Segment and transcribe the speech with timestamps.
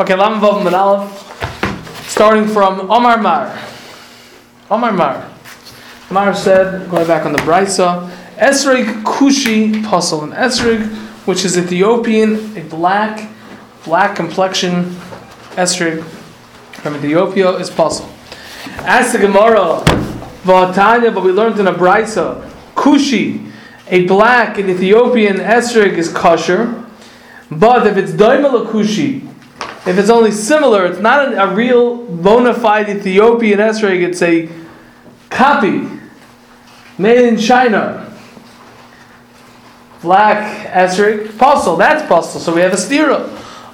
[0.00, 3.54] Okay, Lam Vav Aleph, starting from Omar Mar.
[4.70, 5.30] Omar Mar.
[6.10, 10.24] Mar said, going back on the Brisa, Esrig Kushi Puzzle.
[10.24, 10.86] An Esrig,
[11.26, 13.28] which is Ethiopian, a black,
[13.84, 14.84] black complexion
[15.56, 16.02] Esrig
[16.80, 18.08] from Ethiopia, is Puzzle.
[18.78, 19.82] As the Gemara,
[20.44, 23.52] Vatanya, but we learned in a Brisa, Kushi,
[23.88, 26.86] a black and Ethiopian Esrig is kosher.
[27.50, 29.29] But if it's Daimala Kushi,
[29.86, 34.48] if it's only similar, it's not a, a real bona fide Ethiopian esrog, it's a
[35.30, 35.88] copy
[36.98, 38.06] made in China.
[40.02, 42.40] Black esrog, puzzle, that's puzzle.
[42.40, 43.28] So we have a stira.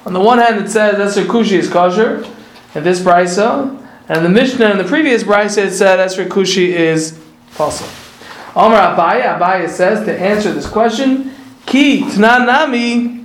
[0.05, 2.25] On the one hand, it says esrog kushi is kosher,
[2.73, 7.19] and this brisa, and the Mishnah in the previous brisa it said esrog kushi is
[7.55, 7.87] puzzle.
[8.55, 11.33] Omar Abaye, Abaye says to answer this question,
[11.65, 13.16] ki tnanami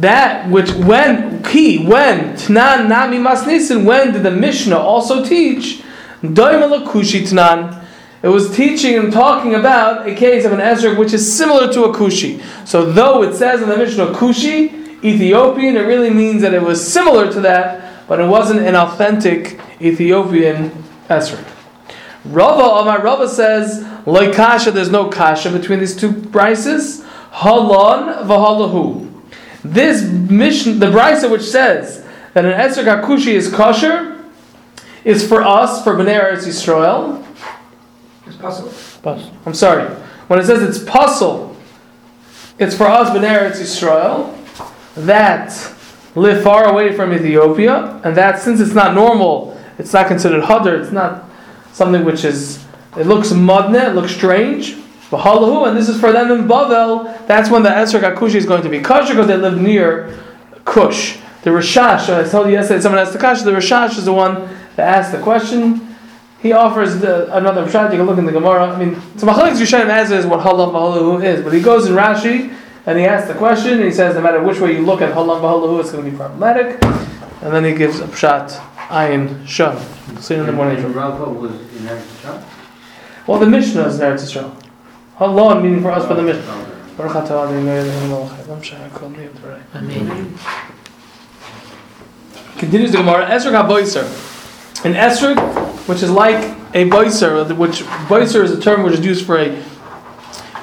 [0.00, 5.82] that which when he when tnan nami masnisin when did the Mishnah also teach
[6.22, 11.84] it was teaching and talking about a case of an Ezra which is similar to
[11.84, 12.42] a kushi.
[12.66, 16.84] So though it says in the Mishnah kushi Ethiopian, it really means that it was
[16.84, 21.44] similar to that, but it wasn't an authentic Ethiopian Ezra.
[22.24, 24.70] Rava Amar Rava says like kasha.
[24.70, 27.04] There's no kasha between these two prices.
[27.32, 29.05] Halon v'halahu.
[29.64, 32.04] This mission, the brisa which says
[32.34, 34.24] that an Esrog Hakushi is kosher,
[35.04, 37.24] is for us, for Bnei Eretz Yisrael.
[38.26, 38.72] It's possible.
[39.46, 39.88] I'm sorry.
[40.26, 41.56] When it says it's puzzle,
[42.58, 44.32] it's for us, Bnei Eretz Yisrael,
[44.96, 45.52] that
[46.16, 50.80] live far away from Ethiopia, and that since it's not normal, it's not considered hadr,
[50.80, 51.28] it's not
[51.72, 52.64] something which is,
[52.96, 54.76] it looks mudne, it looks strange,
[55.10, 57.26] V'halahu, and this is for them in Bavel.
[57.26, 60.18] That's when the Esrog Akushi is going to be kosher because they live near
[60.64, 61.18] Kush.
[61.42, 64.48] The Rashash, I told you yesterday, someone asked the Kash, the Rashash is the one
[64.74, 65.94] that asked the question.
[66.42, 67.92] He offers the, another shot.
[67.92, 68.66] You can look in the Gemara.
[68.66, 72.52] I mean, so Machalik Yushanim is what Halam V'halahu is, but he goes in Rashi
[72.84, 73.74] and he asks the question.
[73.74, 76.10] And he says no matter which way you look at Halam V'halahu, it's going to
[76.10, 76.82] be problematic.
[77.42, 78.50] And then he gives a pshat
[78.88, 79.78] ayin shah.
[80.18, 80.82] See you in the morning.
[83.26, 84.65] Well, the Mishnah is Eretz Yisrael.
[85.18, 86.44] Allah meaning for us for the mission.
[92.58, 94.84] Continues the Gemara, Esrog HaBoiser.
[94.84, 95.38] An Esrog,
[95.88, 99.62] which is like a Boiser, which Boiser is a term which is used for a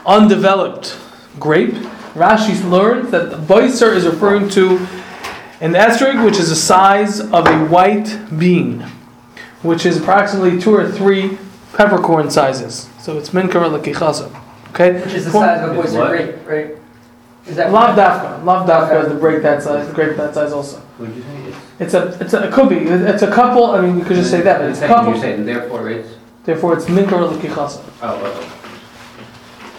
[0.05, 0.97] undeveloped
[1.39, 1.73] grape.
[2.13, 4.77] Rashi learns that the Boiser is referring to
[5.61, 8.81] an Esrog, which is the size of a white bean,
[9.63, 11.39] which is approximately two or three
[11.73, 12.89] peppercorn sizes.
[12.99, 14.42] So it's minkar l'kichasa.
[14.73, 14.99] Okay?
[15.01, 16.77] Which is the size of a Boiser grape, right?
[17.45, 18.43] Is that Lav dafka.
[18.43, 20.81] Lav dafka is the break that size, the grape that size also.
[20.97, 21.93] Would you say it's?
[21.93, 24.41] a, it's a, it could be, it's a couple, I mean, you could just say
[24.41, 25.11] that, but it's a couple.
[25.11, 26.09] You're saying therefore it's?
[26.43, 27.83] Therefore it's minkar l'kichasa.
[28.01, 28.59] Oh,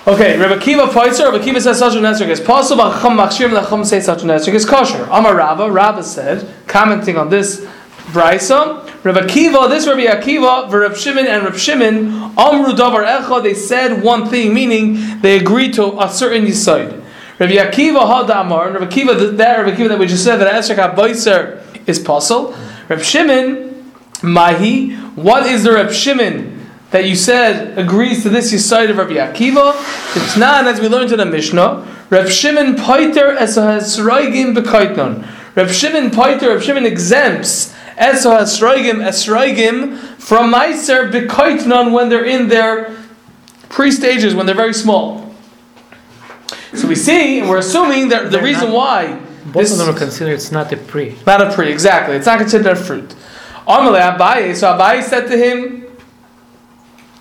[0.07, 2.91] Okay, Rabbi Kiva Poitzer, Rabbi Kiva says such an esrog is possible.
[3.01, 5.03] Chum machshir lechum say such an esrog is kosher.
[5.11, 7.67] Amar Rava, Rava said, commenting on this
[8.13, 12.07] brisa, Rabbi Akiva, this Rabbi Akiva, Rabbi Shimon and Rabbi Shimon,
[12.39, 17.05] Amru Davar Echa, they said one thing, meaning they agreed to a certain yisoid.
[17.39, 21.63] Rabbi Akiva Hadamar, Rabbi Akiva, that Rabbi Akiva that we just said, that Esrek HaBoiser
[21.87, 22.57] is possible.
[22.89, 28.89] Rabbi Shimon, Mahi, what is the Rabbi Shimon that you said agrees to this yisoid
[28.89, 29.75] of Rabbi Akiva?
[30.17, 35.29] It's not, as we learned in the Mishnah, Rabbi Shimon Paiter es ha-esroigim b'kaitnon.
[35.57, 42.49] Rabbi Shimon Paiter, Rabbi Shimon exempts Eso Esroigim, Esroigim, from Meiser B'koitnon when they're in
[42.49, 42.97] their
[43.69, 45.35] pre stages, when they're very small.
[46.75, 49.21] So we see, and we're assuming that the reason not, why.
[49.47, 51.17] Both of them are considered it's not a pre.
[51.27, 52.17] Not a pre, exactly.
[52.17, 53.15] It's not considered a fruit.
[53.67, 55.87] Amalei Abaye, so Abaye said to him,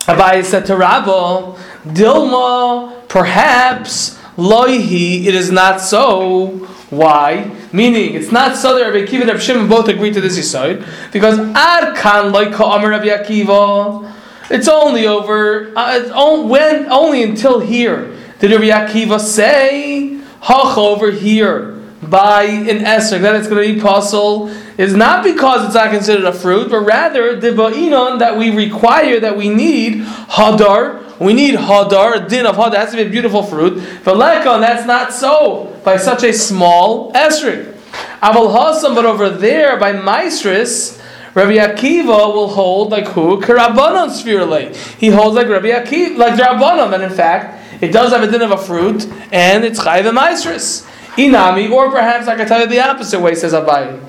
[0.02, 6.68] Abaye said to Rabbo, Dilma, perhaps, loihi, it is not so.
[6.98, 7.52] Why?
[7.72, 11.38] Meaning, it's not that Rabbi Akiva and Rabbi Shimon both agree to this aside, because
[11.40, 14.12] Arkan like Ka'amar Rabbi Akiva.
[14.50, 20.78] It's only over, uh, it's on, when, only until here did Rabbi Akiva say, Hach
[20.78, 25.76] over here by an Esrog, that it's going to be possible is not because it's
[25.76, 31.03] not considered a fruit, but rather the Ba'inon that we require, that we need, Hadar,
[31.20, 33.84] we need hadar, a din of hadar, has to be a beautiful fruit.
[34.04, 37.74] But lekon, that's not so by such a small esrog.
[38.22, 41.00] Aval hasam, but over there by maestris,
[41.36, 43.42] Rabbi Akiva will hold like who?
[43.42, 44.76] Karabanon spherely.
[44.98, 48.42] He holds like Rabbi Akiva, like Rabbanon, and in fact, it does have a din
[48.42, 50.88] of a fruit, and it's chayv maestris.
[51.18, 54.00] Inami, or perhaps I can tell you the opposite way, says Abaye.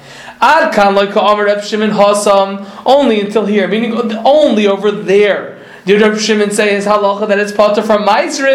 [0.41, 5.54] Ad like Reb Shimon Hasam, only until here, meaning only over there.
[5.85, 8.47] Did Reb Shimon say his halacha that it's potter from Meiser?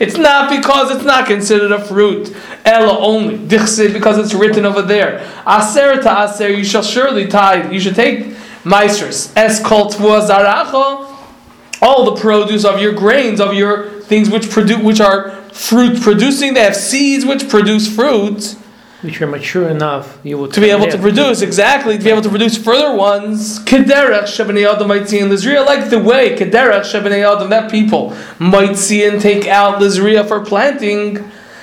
[0.00, 2.34] It's not because it's not considered a fruit.
[2.64, 3.36] Ella only.
[3.36, 3.78] Because
[4.18, 5.20] it's written over there.
[5.46, 8.34] Aser to aser, you shall surely tie, you should take
[8.64, 9.30] Meisers.
[9.36, 11.06] Es kol tvua zaracha,
[11.82, 16.54] all the produce of your grains, of your things which produce, which are fruit producing.
[16.54, 18.56] They have seeds which produce fruit
[19.02, 22.22] which are mature enough, you will to be able to produce exactly to be able
[22.22, 23.58] to produce further ones.
[23.60, 28.14] Kederach shebenei adam might see in Lizria, like the way Kederach shebenei adam that people
[28.38, 31.16] might see and take out Lizria for planting,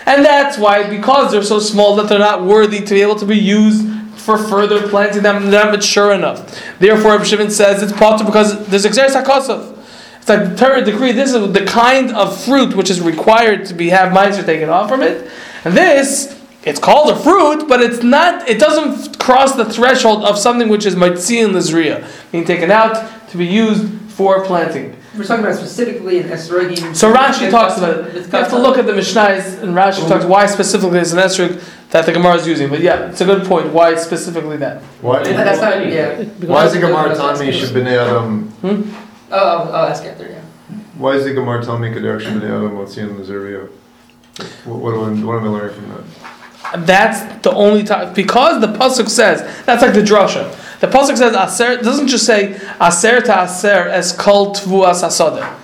[0.05, 3.25] and that's why because they're so small that they're not worthy to be able to
[3.25, 5.51] be used for further planting them.
[5.51, 6.59] They're not mature enough.
[6.79, 9.77] Therefore, Rabbi Shimon says it's possible because there's exeris hakosov.
[10.17, 11.11] It's like the Torah decree.
[11.11, 14.89] This is the kind of fruit which is required to be have mice taken off
[14.89, 15.29] from it,
[15.63, 16.36] and this
[16.67, 18.47] it's called a fruit, but it's not.
[18.47, 23.37] It doesn't cross the threshold of something which is mitzian lizria, being taken out to
[23.37, 24.95] be used for planting.
[25.17, 26.95] We're talking about specifically in esrogim.
[26.95, 28.15] So Rashi talks about it.
[28.15, 31.63] You have to look at the Mishnahs, and Rashi talks why specifically is an esrog
[31.89, 32.69] that the Gemara is using.
[32.69, 33.73] But yeah, it's a good point.
[33.73, 34.81] Why specifically that?
[35.01, 35.23] Why?
[35.23, 36.23] That's not, yeah.
[36.23, 38.49] Why is the Gemara telling me Shabbat Adam?
[38.61, 38.93] Hmm?
[39.31, 40.27] Oh, I'll, I'll ask after.
[40.27, 40.41] Yeah.
[40.97, 43.69] Why is the Gemara telling me Kedar Shabbat Adam Mitzian Lizria?
[44.65, 46.03] What, what, what am I learning from that?
[46.75, 50.51] That's the only time because the pasuk says that's like the drasha.
[50.79, 55.57] The pasuk says aser doesn't just say aser ta aser es kol tvuas asada.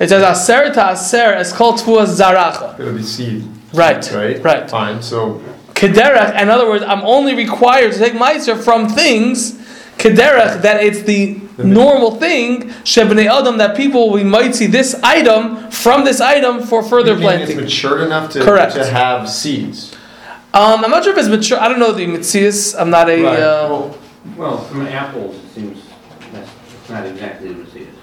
[0.00, 2.78] It says aser ta aser es kol tvuas zaracha.
[2.78, 3.44] It'll be seed.
[3.72, 4.10] Right.
[4.12, 4.42] Right.
[4.42, 4.70] Right.
[4.70, 5.02] Fine.
[5.02, 5.42] So.
[5.74, 6.40] Kederach.
[6.40, 9.52] In other words, I'm only required to take meiser from things.
[9.98, 15.68] Kederach that it's the normal thing shebnei adam that people we might see this item
[15.72, 17.58] from this item for further planting.
[17.58, 18.74] It's matured enough to Correct.
[18.74, 19.96] to have seeds.
[20.58, 21.60] Um, I'm not sure if it's mature.
[21.60, 22.74] I don't know the mitzias.
[22.78, 23.22] I'm not a.
[23.22, 23.38] Right.
[23.38, 23.98] Uh, Well,
[24.36, 25.78] Well, from apples, it seems
[26.32, 26.50] that's
[26.90, 27.94] not exactly what it is.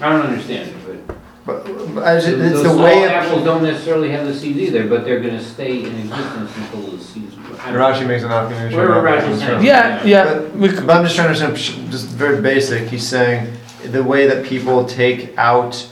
[0.00, 0.76] I don't understand it,
[1.06, 1.16] but.
[1.46, 3.04] but, but as it- it's the way.
[3.04, 6.80] apples It, don't necessarily have the seeds either, but they're gonna stay in existence until
[6.96, 7.36] the seeds.
[7.64, 8.76] I don't- Rashi makes an observation.
[8.76, 9.46] Whatever about Rashi's that.
[9.46, 9.64] saying.
[9.64, 10.24] yeah, yeah.
[10.24, 12.88] But, We, but I'm just trying to understand, just very basic.
[12.88, 13.52] He's saying
[13.84, 15.86] the way that people take out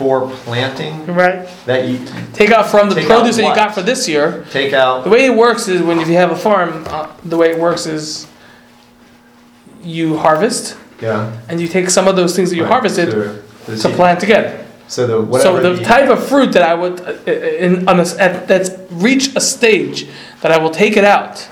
[0.00, 1.46] for planting, right.
[1.66, 1.98] that you
[2.32, 4.46] Take out from the produce that you got for this year.
[4.50, 5.04] take out.
[5.04, 7.58] The way it works is when if you have a farm, uh, the way it
[7.60, 8.26] works is
[9.82, 11.30] you harvest Yeah.
[11.50, 13.10] and you take some of those things that you right, harvested
[13.66, 14.46] to- to plant again.
[14.88, 17.30] So the So the he- type of fruit that I would uh,
[17.64, 20.06] in on a, at, that's reach a stage
[20.40, 21.46] that I will take it out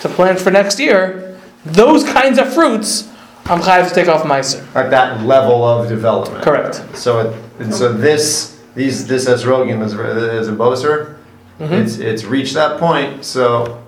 [0.00, 1.36] to plant for next year.
[1.66, 2.90] Those kinds of fruits,
[3.46, 4.60] I'm chayav to take off meiser.
[4.74, 6.42] at that level of development.
[6.42, 6.74] Correct.
[6.94, 11.16] So it, and so this these this esrogen is is a boaster.
[11.60, 11.72] Mhm.
[11.72, 13.24] It's it's reached that point.
[13.24, 13.78] So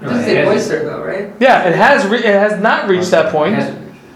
[0.00, 1.32] It doesn't say oyster though, right?
[1.40, 3.56] Yeah, it has re- it has not reached that point.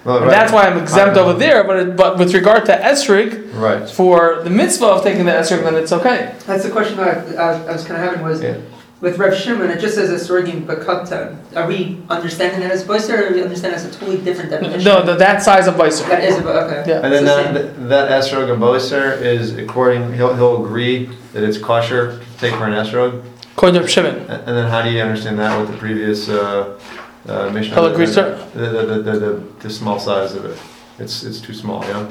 [0.04, 0.30] Well, And right.
[0.30, 3.86] that's why I'm exempt over there, but it, but with regard to esrig, right.
[3.88, 6.32] for the mitzvah of taking the esrig, then it's okay.
[6.46, 8.56] That's the question that I, I, I was kind of having was Yeah.
[9.00, 9.70] With Rev Shimon.
[9.70, 11.56] It just says esrogim bakatan.
[11.56, 14.84] Are we understanding that as oyster, or are we understanding as a totally different definition?
[14.84, 16.08] No, the, that size of bison.
[16.08, 16.84] That is okay.
[16.86, 17.00] Yeah.
[17.00, 21.42] And then It's the that that esrog and boaster is according he'll he'll agree that
[21.42, 23.24] it's kosher to take for an esrog.
[23.52, 24.16] According to Shimon.
[24.20, 26.78] And and then how do you understand that with the previous uh,
[27.26, 27.74] uh, Mishnah?
[27.74, 28.46] He'll agree, sir.
[28.54, 30.58] The, the, the, the, the, the small size of it.
[30.98, 31.82] It's it's too small.
[31.84, 32.10] Yeah.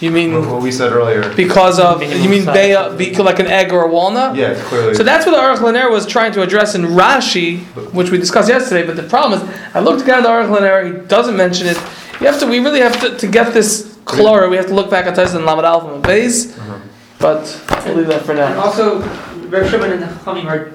[0.00, 1.34] You mean what we said earlier.
[1.34, 2.56] because of you mean size.
[2.56, 4.36] beya, be like an egg or a walnut?
[4.36, 4.94] Yeah, clearly.
[4.94, 7.60] So that's what the Aruch LaNer was trying to address in Rashi,
[7.94, 8.86] which we discussed yesterday.
[8.86, 11.00] But the problem is, I looked again at the Aruch LaNer.
[11.02, 11.78] He doesn't mention it.
[12.20, 12.46] You have to.
[12.46, 14.50] We really have to to get this clearer.
[14.50, 16.58] We have to look back at Tyson and Lamed Alpha and Beis.
[16.58, 16.78] Uh-huh.
[17.18, 18.46] But we'll leave that for now.
[18.46, 18.64] And now.
[18.64, 19.00] also,
[19.48, 20.74] Rev Shimon and the Chachamim are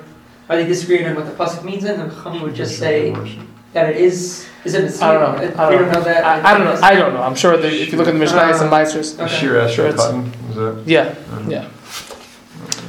[0.50, 1.84] are they disagreeing on what the pasuk means?
[1.84, 3.14] And the Chachamim would just say
[3.74, 4.48] that it is.
[4.64, 5.64] Is it a I don't know.
[5.64, 6.24] I don't don't know that.
[6.24, 6.80] I, I don't know.
[6.88, 7.22] I don't know.
[7.24, 9.34] I'm sure that if you look at the Mishnayos and Meisters, Okay.
[9.36, 10.32] Sheer esrog Sure, it's- cotton.
[10.50, 10.84] Is that?
[10.86, 11.50] yeah, uh-huh.
[11.50, 11.70] yeah.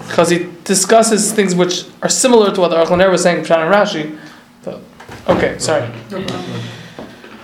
[0.09, 3.45] Because he discusses things which are similar to what the Aruch LaNer was saying in
[3.45, 4.19] Pshan and Rashi.
[4.63, 4.81] But,
[5.29, 5.89] okay, sorry.
[6.11, 6.61] No problem.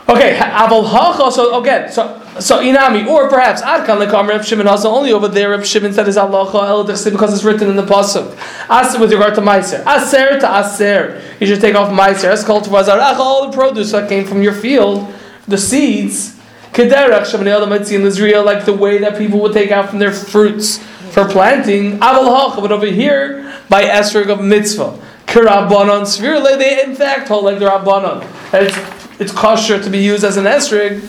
[0.08, 1.30] Okay, aval hacha.
[1.30, 5.50] So again, so so inami, or perhaps adkan lekam Reb Shimon also only over there.
[5.50, 8.34] Reb Shimon said is halacha el dechsi because it's written in the pasuk.
[8.70, 12.24] As with regard to meiser, aser to aser, you should take off meiser.
[12.24, 15.12] As called to all the produce that came from your field,
[15.46, 16.36] the seeds.
[16.72, 20.12] Kederach shabnei adam in Israel, like the way that people would take out from their
[20.12, 20.78] fruits
[21.12, 21.98] for planting.
[21.98, 24.98] Aval hacha, but over here by esrog of mitzvah.
[25.26, 28.26] Kirabanon svirle, they in fact hold like the rabbanon.
[28.54, 31.00] It's it's kosher to be used as an esrig.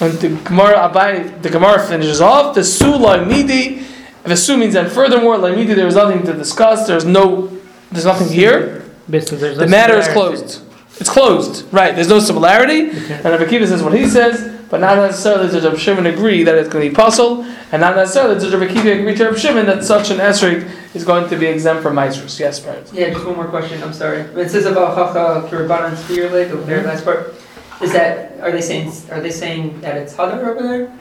[0.00, 3.86] And the Gemara Abai, the Gemara finishes off the su midi.
[4.24, 5.74] The su means and furthermore, midi.
[5.74, 6.86] There is nothing to discuss.
[6.86, 7.50] There's no
[7.90, 8.84] there's nothing here.
[9.08, 10.62] Basically, there's The no matter is closed.
[10.98, 11.72] It's closed.
[11.72, 11.94] Right.
[11.94, 12.90] There's no similarity.
[12.90, 13.14] Okay.
[13.14, 16.68] And Akiva says what he says, but not necessarily does Rabbi Shimon agree that it's
[16.68, 19.84] going to be puzzle, and not necessarily does Rabbi Akiva agree to Rabbi Shimon that
[19.84, 22.40] such an esrig is going to be exempt from Maestros.
[22.40, 22.82] Yes, Brad.
[22.92, 24.22] Yeah, just one more question, I'm sorry.
[24.22, 27.36] It says about Chacha Kirabanan Spear the very last part.
[27.82, 30.98] Is that, are they saying, are they saying that it's Hadar over there?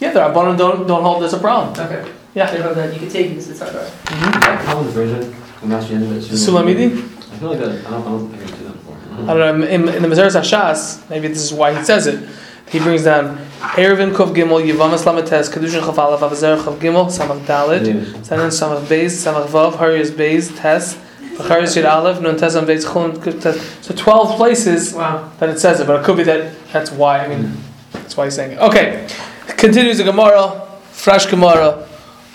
[0.00, 1.78] Yeah, the Rabbanon don't, don't hold this a problem.
[1.78, 2.10] Okay.
[2.34, 2.50] Yeah.
[2.50, 3.86] They hold that, you can take it because it's Hadar.
[3.86, 4.66] Mm-hmm.
[4.66, 5.36] How was the version?
[5.60, 6.28] The Master End of it.
[6.28, 6.86] The Sulamidi?
[6.88, 7.86] I feel like that.
[7.86, 8.02] I don't.
[8.02, 8.96] I don't think I've seen that before.
[8.96, 12.28] I don't know, in, in the Masores HaShas, maybe this is why he says it.
[12.70, 13.36] He brings down
[13.74, 17.94] Eruvin Kuf Gimel, Yivamas Lamates, Kedushin Chaf Aleph, Avazer Chav Gimel, Samach Dalet, Yeah.
[18.20, 20.96] Sanan Samach Beis, Samach Vav, Horayos Beis, Tes,
[21.36, 23.60] Horayos Yid Aleph, Nun Tes on Beis, Chullin Kuf Tes.
[23.84, 25.28] So 12 places Wow.
[25.40, 27.56] that it says it, but it could be that that's why, I mean,
[27.92, 28.58] that's why he's saying it.
[28.60, 29.08] Okay,
[29.56, 31.86] continues the Gemara, fresh Gemara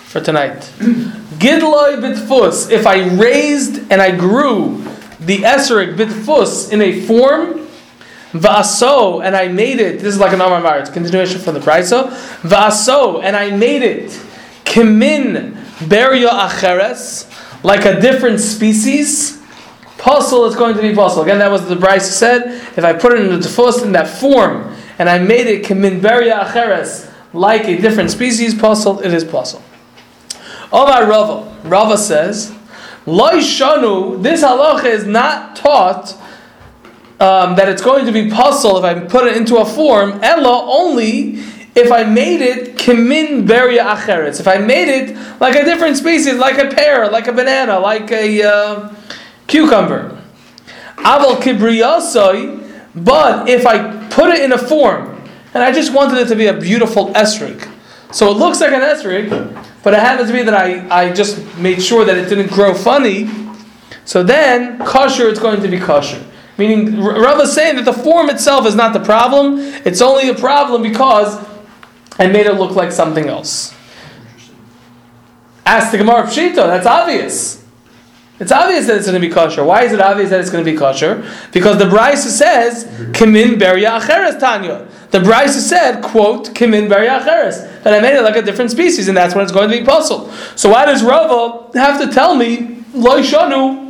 [0.03, 0.59] for tonight.
[1.39, 4.83] Gidloi bitfus, if I raised and I grew
[5.19, 7.64] the Esrig bitfus in a form,
[8.35, 11.53] Va'aso, and I made it, this is like an Amar Mar, it's a continuation from
[11.53, 12.11] the Brisa.
[12.41, 14.11] Vaso, and I made it,
[14.65, 17.31] Kimin Beria Acheres,
[17.63, 19.41] like a different species.
[19.97, 21.23] Puzzle is going to be puzzle.
[21.23, 22.47] Again, that was what the Bryce said.
[22.77, 26.01] If I put it in the tefus in that form, and I made it Kimin
[26.01, 29.63] Beria Acheres, like a different species, puzzle, it is puzzle.
[30.73, 31.55] Omar Rava.
[31.63, 32.53] Rava says,
[33.05, 36.17] Loi Shanu, this halacha is not taught
[37.19, 40.65] um, that it's going to be puzzle if I put it into a form, ella
[40.69, 41.39] only
[41.75, 44.39] if I made it kimin beria acheretz.
[44.39, 48.11] If I made it like a different species, like a pear, like a banana, like
[48.11, 48.95] a uh,
[49.47, 50.21] cucumber.
[50.97, 52.61] Aval kibriyasoi,
[52.95, 55.21] but if I put it in a form,
[55.53, 57.69] and I just wanted it to be a beautiful esrig,
[58.11, 59.29] so it looks like an esrig,
[59.83, 62.73] but it happens to be that I, I just made sure that it didn't grow
[62.73, 63.29] funny,
[64.05, 66.23] so then kosher it's going to be kosher.
[66.57, 70.35] Meaning, Rav is saying that the form itself is not the problem, it's only a
[70.35, 71.37] problem because
[72.17, 73.73] I made it look like something else.
[75.65, 77.65] Ask the Gemara Pshito, that's obvious.
[78.37, 79.63] It's obvious that it's going to be kosher.
[79.63, 81.25] Why is it obvious that it's going to be kosher?
[81.53, 84.87] Because the Brisa says, Kimin beria acheres tanya.
[85.11, 87.83] The Brisa said, quote, Kimin beria acheres.
[87.83, 89.85] That I made it like a different species, and that's when it's going to be
[89.85, 90.33] puzzled.
[90.57, 93.84] So why does Rava have to tell me, Loi shanu,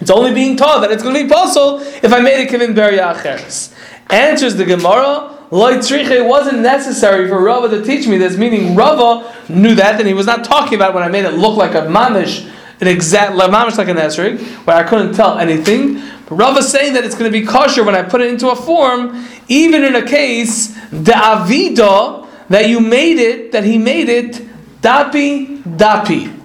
[0.00, 2.74] it's only being taught that it's going to be possible if I made it Kimin
[2.74, 3.76] beria.
[4.10, 9.34] Answers the Gemara, tzriche, it wasn't necessary for Rava to teach me this, meaning Rava
[9.48, 11.82] knew that, and he was not talking about when I made it look like a
[11.82, 16.02] mamish, an exact, mamish like an esrig, where I couldn't tell anything.
[16.28, 18.56] But Rava saying that it's going to be kosher when I put it into a
[18.56, 24.34] form, even in a case, the avida, that you made it, that he made it,
[24.80, 26.39] dapi, dapi.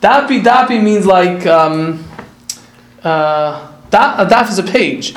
[0.00, 2.04] Dapi, dapi means like, um,
[3.02, 5.14] uh, da, a daf is a page,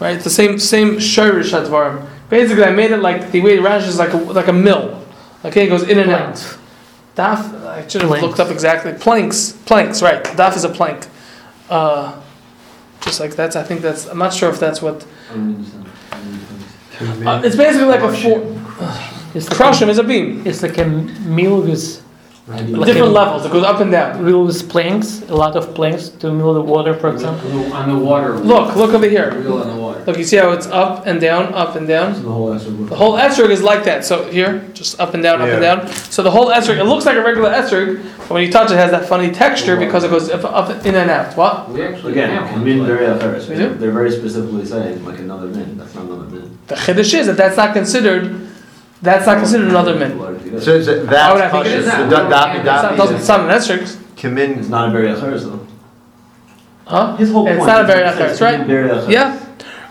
[0.00, 0.14] right?
[0.16, 2.08] It's the same same shirish advarim.
[2.28, 5.04] Basically, I made it like the way Rashi is like a, like a mill.
[5.44, 6.34] Okay, it goes in and out.
[7.16, 8.26] Daf, I should have Planks.
[8.26, 8.92] looked up exactly.
[8.94, 10.24] Planks, planks, right?
[10.24, 11.06] Daf is a plank.
[11.70, 12.20] Uh,
[13.02, 14.06] just like that's, I think that's.
[14.06, 15.06] I'm not sure if that's what.
[15.30, 15.86] I don't understand.
[16.10, 17.28] I don't understand.
[17.28, 18.38] Uh, it's basically like a four.
[19.34, 20.46] It's like Crush him is a beam.
[20.46, 22.03] It's like a mill with
[22.46, 22.60] Right.
[22.68, 23.46] Like Different a- levels.
[23.46, 24.22] It goes up and down.
[24.22, 27.72] We with planks, a lot of planks to mill the water, for example.
[27.72, 28.34] On the- water.
[28.34, 29.32] Look, look over here.
[29.34, 30.04] Reel on the water.
[30.06, 32.14] Look, you see how it's up and down, up and down.
[32.14, 32.90] So the whole extra work.
[32.90, 34.04] The whole esrog is like that.
[34.04, 35.88] So here, just up and down, up and down.
[35.88, 38.74] So the whole esrog, it looks like a regular esrog, but when you touch it,
[38.74, 41.34] it has that funny texture because it goes up, up in and out.
[41.38, 41.70] What?
[41.70, 43.46] We actually Again, have one min like- very aferis.
[43.46, 45.78] They're very specifically saying like another min.
[45.78, 46.58] That's not another min.
[46.66, 48.48] The chiddush is that that's not considered.
[49.00, 50.33] That's not considered another min.
[50.60, 51.78] So is it Why would I that think it kosher?
[51.78, 52.28] is The now?
[52.28, 54.58] da- dapi It's not, dapi doesn't is sound an esrog, kimin.
[54.58, 55.66] It's not a very aferis though.
[56.86, 57.16] huh?
[57.16, 57.66] His whole It's point.
[57.68, 58.58] not a is very it says right?
[58.60, 59.10] min very aferis.
[59.10, 59.40] Yeah.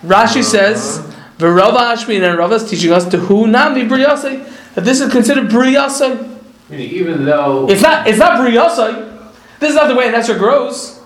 [0.05, 1.00] Rashi says,
[1.39, 5.50] "V'Rava Ashmin and Rava is teaching us to who nami briyasei that this is considered
[5.50, 6.29] briyasei.
[6.72, 7.67] Even though.
[7.70, 8.08] It's not.
[8.08, 9.10] It's not briyasei.
[9.60, 11.00] This is not the way an esrog grows.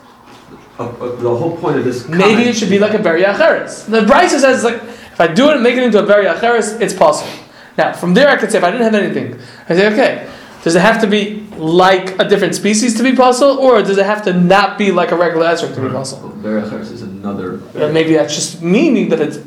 [0.79, 2.07] Uh, uh, the whole point of this.
[2.07, 3.85] Maybe it should be like a Beri Acheres.
[3.89, 6.79] The Brisa says like if I do it and make it into a Beri Acheres,
[6.81, 7.31] it's possible.
[7.77, 10.29] Now from there I could say if I didn't have anything, I say okay,
[10.63, 14.05] does it have to be like a different species to be possible, or does it
[14.05, 16.29] have to not be like a regular Ezra to be possible?
[16.43, 17.61] Well, is another.
[17.75, 19.39] Or maybe that's just meaning that it's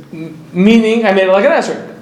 [0.52, 1.96] meaning I made it like an Ezra.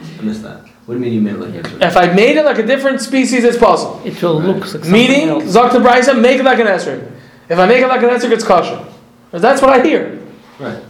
[0.00, 0.66] I missed that.
[0.86, 1.86] What do you mean you made it like extra?
[1.86, 4.00] If I made it like a different species, it's possible.
[4.04, 5.44] It will look like something Meaning, else.
[5.44, 7.00] Zok the Brisa, make it like an Ezra.
[7.48, 8.86] If I make it like an Ezra, it's kosher.
[9.30, 10.20] That's what I hear.
[10.58, 10.82] Right.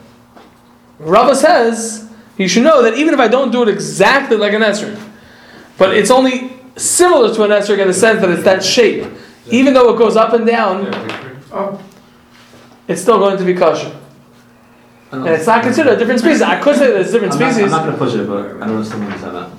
[1.00, 4.62] Rava says you should know that even if I don't do it exactly like an
[4.62, 5.00] esrog,
[5.76, 9.10] but it's only similar to an esrog in the sense that it's that shape.
[9.50, 10.86] Even though it goes up and down,
[11.52, 11.82] oh.
[12.86, 13.96] it's still going to be kosher.
[15.12, 16.40] And it's not considered a different species.
[16.40, 18.66] I could say that it's different I'm not, I'm not gonna push it, but I
[18.66, 19.50] don't understand understand that.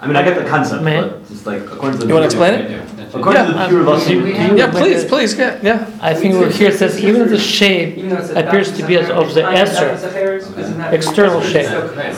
[0.00, 1.08] I mean, I get the concept, Man.
[1.08, 2.87] but just like according to the You wanna explain it?
[3.14, 5.86] According to the Yeah, pure Lashon, you- you- Yeah, please, please, yeah, yeah.
[6.00, 8.82] I think over here it says even the shape Even though it's a appears to
[8.86, 11.68] be as of the thousand esser, of hairs, isn't that- external shape.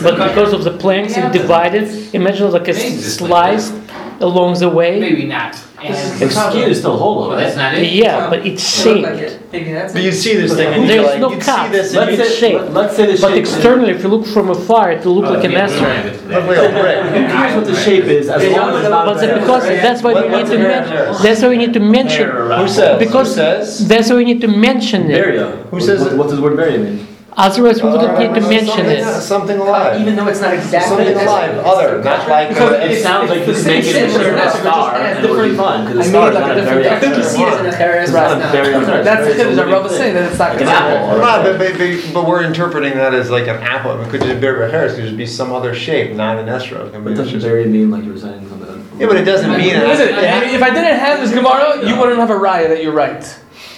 [0.03, 1.85] But because of the planks, it divided.
[2.15, 3.73] Imagine like a slice
[4.21, 5.01] along the way.
[5.01, 5.57] Maybe not.
[5.83, 7.73] And- the skin is still whole, Well, though, that's right?
[7.73, 7.93] not it.
[7.93, 9.33] Yeah, but it's It looked like shaped.
[9.33, 9.41] it.
[9.53, 11.67] Maybe that's But you'd see this thing and you'd There's like, no you'd cut.
[11.67, 12.55] see this and Let's you'd say- Let's, shape.
[12.61, 15.27] let, let's say the But shape externally, if you look from afar, it will look
[15.27, 15.87] Oh, like a yeah, master.
[16.29, 16.99] look like a brick.
[17.15, 19.35] Who cares what the shape is as Yeah, long as it's but- not But the-
[19.41, 20.69] because that's why we What- need what's to a hair?
[20.69, 21.23] mention.
[21.23, 22.29] That's why we need to mention.
[22.31, 22.99] Who says?
[22.99, 23.89] Because- Who says?
[23.89, 25.15] That's why we need to mention it.
[25.25, 25.47] Varia.
[25.71, 26.19] Who says what, it?
[26.19, 27.07] what does the word varia mean?
[27.37, 29.05] Otherwise, we wouldn't need to Uh, mention something- it.
[29.23, 30.01] Something alive.
[30.01, 30.89] Even though it's not exactly.
[30.89, 32.49] Something that's- alive, other, not like.
[32.49, 34.45] Because uh, It sounds like you it's could the make same it thing, into a
[34.47, 36.29] it's star just and as it would be different- fun because I the made star
[36.29, 37.59] is like not a a different very definition Right.
[37.61, 38.05] in the Harris.
[38.11, 39.97] It's not a That's very not- That's very the thing, is that living Rob is
[39.97, 41.19] saying that it's not Like an apple.
[41.21, 44.01] Right, but, but, but, but we're interpreting that as like an apple.
[44.03, 44.87] It could just be a hair.
[44.87, 46.89] It could just be some other shape, not an esrog.
[46.89, 48.85] I But mean, it's doesn't just, varia mean like you were saying something?
[48.99, 49.79] yeah, but it doesn't mean.
[49.79, 52.93] Listen, if if I didn't have this Gemara, you wouldn't have a raya that you're
[52.93, 53.23] right.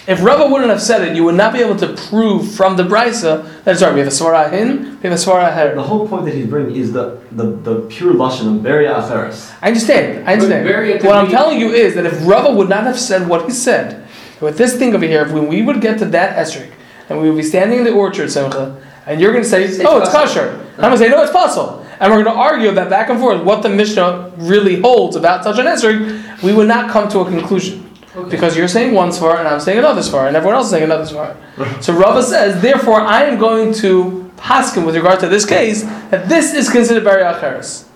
[0.04, 2.82] If Rava wouldn't have said it, you would not be able to prove from the
[2.82, 5.74] Brisa that sorry, we have a svara hin, we have a svara her.
[5.76, 9.52] The whole point that he's bringing is the, the, the pure lashon of varia acheres.
[9.62, 10.28] I understand.
[10.28, 10.66] I understand.
[11.00, 13.52] But What I'm telling you is that if Rava would not have said what he
[13.52, 14.04] said,
[14.40, 16.68] with this thing over here, if when we would get to that esrog,
[17.08, 19.78] and we would be standing in the orchard, Simcha, and you're going to say, It's
[19.84, 20.50] "Oh, it's possible.
[20.50, 23.08] kosher," I'm going to say, "No, it's possible," and we're going to argue that back
[23.08, 27.08] and forth what the Mishnah really holds about such an esrog, we would not come
[27.10, 27.88] to a conclusion.
[28.28, 30.84] Because you're saying one svar and I'm saying another svar and everyone else is saying
[30.84, 31.82] another svar.
[31.82, 36.28] so Rava says, therefore I am going to paskin with regard to this case that
[36.28, 37.88] this is considered Bari Acheres.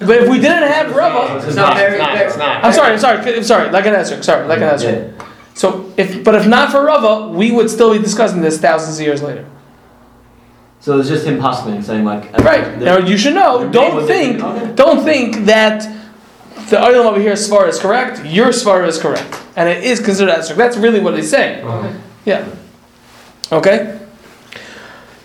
[0.00, 1.94] But if we didn't have Rava, It's not very.
[1.94, 2.64] It's not, it's not.
[2.64, 5.14] I'm sorry, I'm sorry, I'm sorry, like an answer, sorry, like an answer.
[5.18, 5.26] Yeah.
[5.54, 9.04] So if, but if not for Rava, we would still be discussing this thousands of
[9.06, 9.46] years later.
[10.80, 12.32] So it's just him possibly saying like.
[12.32, 12.78] Uh, right.
[12.78, 14.38] Now you should know, don't think,
[14.74, 15.86] don't think that
[16.70, 19.42] the item over here, Svar, is correct, your Svar is correct.
[19.56, 20.56] And it is considered esrog.
[20.56, 21.64] That's really what he's saying.
[22.24, 22.48] Yeah.
[23.52, 24.00] Okay?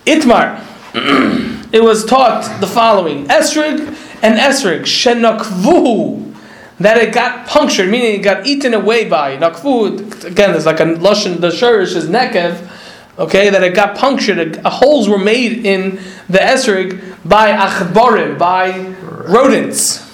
[0.06, 0.64] Itmar.
[1.74, 3.80] it was taught the following Esrig
[4.22, 6.36] and Esrig, Shenakvuhu,
[6.80, 9.38] that it got punctured, meaning it got eaten away by.
[9.38, 12.70] Nakvu, again, there's like a Lushan, the Shurish is Nekev,
[13.18, 18.80] okay, that it got punctured, uh, holes were made in the Esrig by Achbarim, by
[19.28, 20.06] rodents.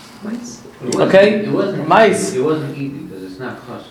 [0.82, 1.46] It wasn't- Okay?
[1.46, 1.88] It wasn't.
[1.88, 2.34] Mice.
[2.34, 3.86] It wasn't easy because it's not kosher.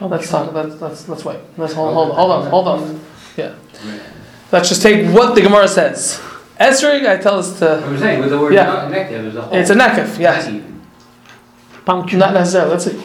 [0.00, 1.38] Let's talk, let's, let's, let's wait.
[1.56, 3.00] Let's hold, hold, hold on, hold on.
[3.36, 3.54] Yeah.
[4.50, 6.20] Let's just take what the Gemara says.
[6.58, 7.76] Esrig, I tell us to.
[7.84, 8.88] I'm saying with the word Yeah.
[8.88, 9.08] yeah.
[9.08, 9.54] there's a whole.
[9.54, 10.46] It's a nekef, yes.
[10.46, 10.82] Not even.
[11.84, 12.16] Puncture.
[12.16, 12.70] Not necessarily.
[12.72, 13.00] Let's see.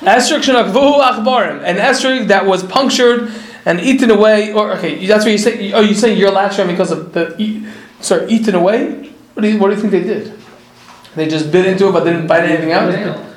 [0.00, 3.30] Esrig shenakvuhu achbarim, an esrig that was punctured
[3.64, 4.52] and eaten away.
[4.52, 5.72] Or okay, that's what you say.
[5.72, 7.64] Oh, you say you're latching because of the
[8.00, 9.12] sorry, eaten away.
[9.34, 10.32] What do you What do you think they did?
[11.14, 12.90] They just bit into it, but didn't bite anything out.
[12.90, 13.32] Nail.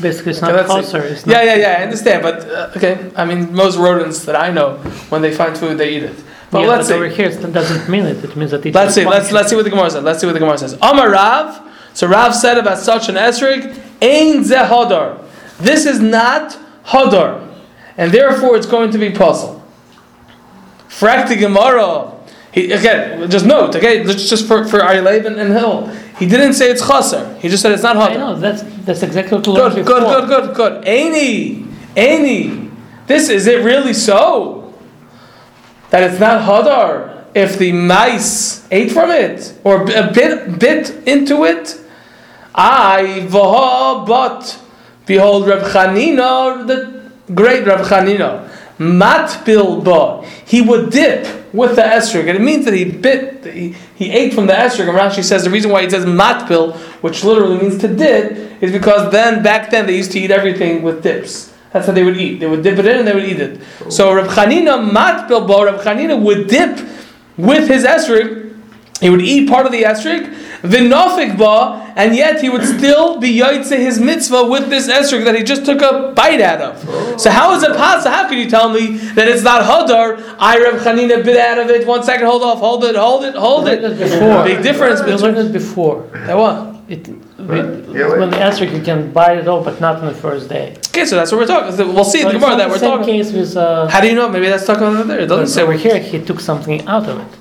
[0.00, 1.76] Basically, it's not let's It's not Yeah, yeah, yeah.
[1.80, 3.10] I understand, but uh, okay.
[3.16, 4.76] I mean, most rodents that I know,
[5.08, 6.24] when they find food, they eat it.
[6.50, 6.94] But yeah, let's but see.
[6.94, 8.22] over here, it doesn't mean it.
[8.22, 9.04] It means that it's Let's see.
[9.04, 10.04] Let's let's see what the Gemara says.
[10.04, 10.74] Let's see what the Gemara says.
[10.80, 11.72] Amar Rav.
[11.94, 15.24] So Rav said about such an esrig, ein ze hodor.
[15.58, 17.48] This is not hodor,
[17.96, 19.64] and therefore it's going to be puzzle.
[20.88, 22.12] Frak the Gemara.
[22.52, 23.74] He, again, just note.
[23.74, 25.90] Okay, just just for for Arilev and, and Hill.
[26.18, 27.34] He didn't say it's chaser.
[27.40, 28.18] He just said it's not I hodor.
[28.18, 30.84] know that's that's exactly what Good, good, good, good, good.
[30.84, 32.70] Aini, Aini.
[33.06, 34.72] This is it really so
[35.90, 41.44] that it's not hadar if the mice ate from it or a bit bit into
[41.44, 41.80] it.
[42.54, 44.60] I vaha but
[45.06, 48.48] behold Reb Chanina, the great Reb Chanina,
[48.78, 50.24] mat bilba.
[50.46, 54.34] He would dip with the esrog, and it means that he bit, he, he ate
[54.34, 54.88] from the esrog.
[54.88, 58.72] And Rashi says the reason why he says matpil, which literally means to dip, is
[58.72, 61.52] because then back then they used to eat everything with dips.
[61.72, 62.38] That's how they would eat.
[62.38, 63.60] They would dip it in and they would eat it.
[63.88, 66.78] So Reb Chanina matpil bo, Reb Chanina would dip
[67.36, 68.56] with his esrog.
[69.00, 70.32] He would eat part of the esrog,
[70.64, 75.34] v'nofik ba, and yet he would still be yaitze his mitzvah with this esrog that
[75.36, 77.20] he just took a bite out of.
[77.20, 78.10] So how is it possible?
[78.16, 80.36] How can you tell me that it's not hadar?
[80.38, 81.86] I Reb Chanina bit out of it.
[81.86, 83.82] One second, hold off, hold it, hold it, hold it.
[83.82, 84.44] learned before.
[84.44, 86.02] Big difference We between learned it before.
[86.26, 86.82] that one.
[86.88, 90.48] It, Yeah, when the answer you can buy it all, but not on the first
[90.48, 90.66] day.
[90.88, 91.76] Okay, so that's what we're talking.
[91.94, 93.14] We'll see in the it's Gemara that we're same talking.
[93.14, 93.56] case with.
[93.56, 94.28] Uh, How do you know?
[94.28, 95.20] Maybe that's talking about there.
[95.20, 97.32] It doesn't say over we're here he took something out of it.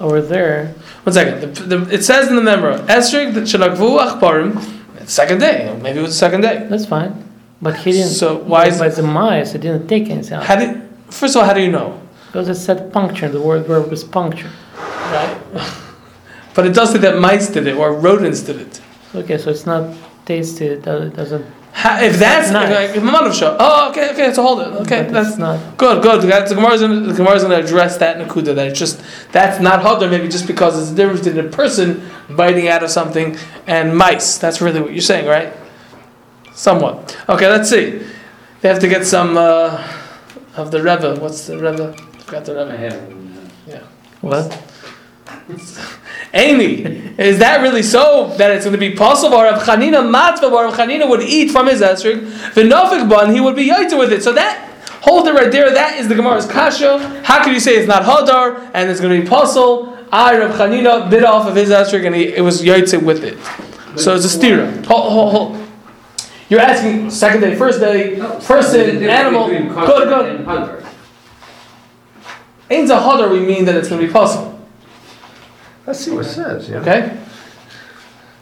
[0.00, 1.54] Over there, One second.
[1.54, 5.08] The, the, it says in the member, Esrig that shenakvu achbarim.
[5.08, 5.74] Second day.
[5.80, 6.66] Maybe it was the second day.
[6.68, 7.24] That's fine.
[7.62, 8.10] But he didn't.
[8.10, 9.54] So why is by the mice?
[9.54, 10.82] It didn't take anything how did?
[11.08, 11.98] First of all, how do you know?
[12.26, 13.28] Because it said puncture.
[13.30, 14.50] The word verb was puncture.
[14.76, 15.38] Right.
[16.54, 18.80] But it does say that mice did it or rodents did it.
[19.14, 19.94] Okay, so it's not
[20.26, 20.86] tasted.
[20.86, 21.46] It it doesn't.
[21.80, 22.70] Ha- If that's Nice.
[22.74, 24.32] like, if Mamad Shah- Oh, okay, okay.
[24.32, 24.66] So hold it.
[24.82, 25.76] Okay, but that's not.
[25.78, 26.22] Good, good.
[26.22, 28.54] That's, the Gemara's gonna, the Gemara's going to address that nakuda.
[28.56, 30.10] That it's just that's not hadar.
[30.10, 33.36] Maybe just because it's a difference between a person biting out of something
[33.68, 34.38] and mice.
[34.38, 35.52] That's really what you're saying, right?
[36.52, 37.16] Somewhat.
[37.28, 38.02] Okay, let's see.
[38.60, 39.80] They have to get some uh,
[40.56, 41.14] of the Rebbe.
[41.20, 41.92] What's the Rebbe?
[42.26, 42.76] Forgot the I Rebbe.
[42.76, 43.50] haven't,
[44.20, 44.50] What?
[46.34, 46.82] Amy,
[47.18, 49.38] is that really so that it's going to be possible?
[49.38, 52.20] Rav Chanina matva, or Rav Chanina would eat from his esrog,
[52.52, 54.22] v'nofik bun, he would be yaita with it.
[54.22, 54.68] So that,
[55.00, 57.22] hold it right there, that is the Gemara's kasha.
[57.24, 59.96] How can you say it's not hadar, and it's going to be possible?
[60.12, 63.38] I, Rav Chanina, bit off of his esrog, and he, it was yaita with it.
[63.98, 64.84] So it's a stira.
[64.84, 65.68] Hold, hold, hold.
[66.50, 69.48] You're asking second day, first day, person, animal.
[69.48, 70.08] Good.
[70.08, 70.84] good.
[72.70, 74.57] Ain't a hadar, we mean that it's going to be possible.
[75.88, 76.68] Let's see what it says.
[76.68, 76.80] Yeah.
[76.80, 77.18] Okay?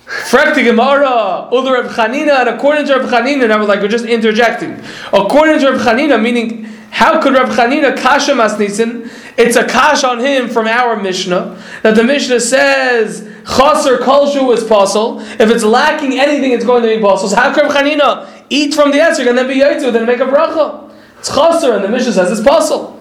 [0.05, 4.05] Frekti Gemara, Ulu Reb Chanina, and according to Reb Chanina, now we're like, we're just
[4.05, 4.83] interjecting.
[5.13, 9.09] According to Reb Chanina, meaning, how could Reb Chanina kasha masnisin?
[9.39, 14.65] It's a kash on him from our Mishnah, that the Mishnah says, chaser kolshu is
[14.65, 15.21] possible.
[15.21, 17.29] If it's lacking anything, it's going to be possible.
[17.29, 20.19] So how could Reb Chanina eat from the esrog and then be yaitzu, then make
[20.19, 20.93] a bracha?
[21.21, 23.01] It's chaser, and the Mishnah says it's possible.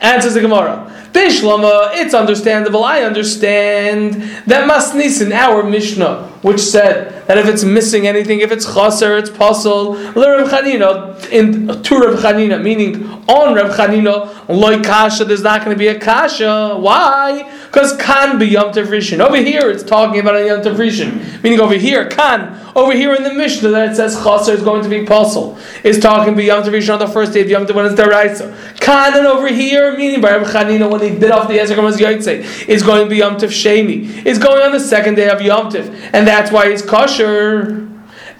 [0.00, 0.97] Answers the Gemara.
[1.12, 2.84] Bishlama, it's understandable.
[2.84, 4.14] I understand
[4.46, 9.16] that Masnis in our Mishnah, which said that if it's missing anything, if it's chaser,
[9.16, 9.92] it's puzzle.
[9.92, 15.74] L'Reb Chanina, in to Reb Chanina, meaning on Reb Chanina, loy kasha, there's not going
[15.74, 16.76] to be a kasha.
[16.78, 17.50] Why?
[17.66, 19.20] Because kan be yom tov rishon.
[19.20, 21.42] Over here, it's talking about a yom tov rishon.
[21.42, 22.58] Meaning over here, kan.
[22.76, 25.58] Over here in the Mishnah, that it says chaser is going to be puzzle.
[25.84, 27.94] Is talking about yom tov rishon on the first day of yom tov when it's
[27.94, 28.77] deraisa.
[28.88, 32.66] Kan and over here, meaning by Chanina when he bit off the Ezra was Yaitse,
[32.66, 34.24] is going to be Yom Tov Sheni.
[34.24, 37.86] Is going on the second day of Yom Tov, and that's why it's kosher.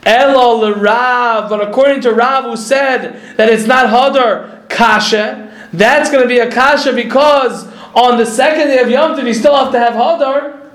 [0.07, 6.23] Elo Rav, but according to Rav, who said that it's not Hadar kasha, that's going
[6.23, 9.71] to be a kasha because on the second day of Yom Tov you still have
[9.73, 10.71] to have Hadar.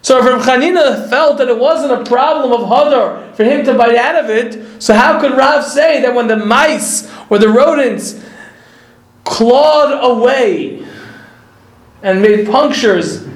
[0.00, 3.74] So if Rav Chanina felt that it wasn't a problem of Hadar for him to
[3.74, 7.50] bite out of it, so how could Rav say that when the mice or the
[7.50, 8.24] rodents
[9.28, 10.82] clawed away
[12.02, 13.26] and made punctures,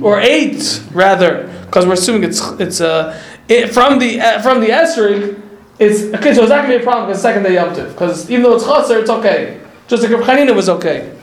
[0.00, 1.32] or ate rather,
[1.66, 5.36] because we're assuming it's it's uh, it, from the uh, from the esrig.
[5.78, 7.88] It's okay, so it's not going to be a problem because second day Yom Tov.
[7.92, 9.60] Because even though it's chaser, it's okay.
[9.88, 11.18] Just like Rav Chanina was okay,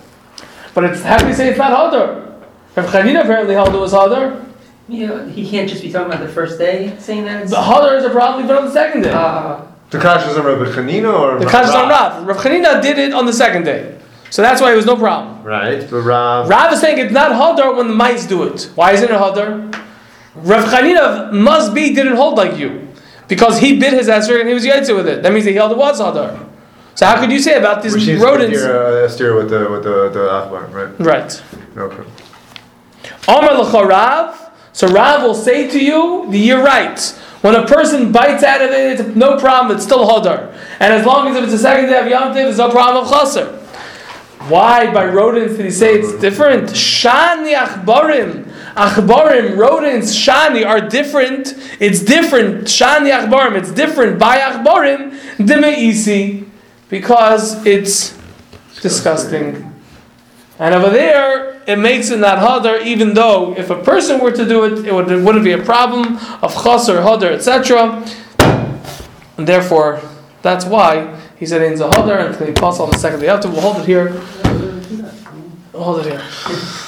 [0.74, 2.42] but it's how can you say it's not hadar?
[2.76, 4.44] Rav Chanina apparently held it was hadar.
[4.90, 7.44] You know, he can't just be talking about the first day, saying that.
[7.44, 9.12] It's, The hadar is a problem even on the second day.
[9.12, 12.28] uh, The kash is on Rabbi Chanina or the kash is on Rav.
[12.28, 13.98] Rav Chanina did it on the second day,
[14.30, 15.44] so that's why it was no problem.
[15.44, 16.50] Right, but Rav.
[16.50, 18.70] Rav is saying it's not hadar when the mice do it.
[18.76, 19.72] Why isn't it hadar?
[20.36, 22.88] Rav Chanina must be didn't hold like you
[23.30, 25.24] because he bit his esrog and he was yaitze with it.
[25.24, 26.46] That means he held it was hadar.
[26.96, 28.60] So how could you say about these Which rodents?
[28.60, 31.00] uh, steer with the with the the achbar, right?
[31.00, 31.44] Right.
[31.78, 32.04] Okay.
[33.30, 34.36] Omar l'charav.
[34.74, 37.00] So Rav will say to you, you're right.
[37.48, 39.74] When a person bites out of it, it's no problem.
[39.78, 40.52] It's still hadar.
[40.82, 43.10] And as long as it's the second day of Yom Tov, there's no problem of
[43.10, 43.46] chaser.
[44.50, 46.72] Why by rodents did he say it's different?
[46.72, 48.52] Shani achbarim.
[48.74, 51.54] Achbarim, rodents, shani are different.
[51.80, 52.66] It's different.
[52.66, 53.58] Shani achbarim.
[53.58, 55.18] It's different by achbarim.
[55.38, 56.50] Demeisi.
[56.90, 58.14] Because it's
[58.82, 59.74] disgusting.
[60.60, 64.46] And over there, it makes it not hadar, even though if a person were to
[64.46, 68.04] do it, it, would, it wouldn't be a problem of chaser, hadar, etc.
[69.38, 70.02] And therefore,
[70.42, 73.50] that's why he said in Zahadar and it's going to on the second day after.
[73.50, 74.12] We'll hold it here.
[75.74, 76.87] We'll hold it here.